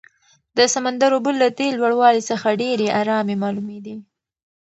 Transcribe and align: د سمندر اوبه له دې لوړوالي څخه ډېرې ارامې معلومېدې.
د 0.57 0.59
سمندر 0.73 1.09
اوبه 1.15 1.31
له 1.41 1.47
دې 1.57 1.67
لوړوالي 1.79 2.21
څخه 2.29 2.57
ډېرې 2.61 2.87
ارامې 3.01 3.35
معلومېدې. 3.43 3.95